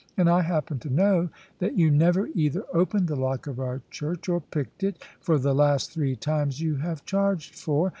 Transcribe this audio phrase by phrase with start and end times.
[0.17, 1.29] And I happen to know
[1.59, 5.53] that you never either opened the lock of our church or picked it, for the
[5.53, 7.89] last three times you have charged for.